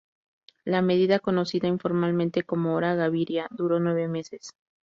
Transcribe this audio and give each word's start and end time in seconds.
La 0.65 0.81
medida, 0.81 1.19
conocida 1.19 1.67
informalmente 1.67 2.41
como 2.41 2.73
"Hora 2.73 2.95
Gaviria", 2.95 3.45
duró 3.51 3.79
nueve 3.79 4.07
meses. 4.07 4.49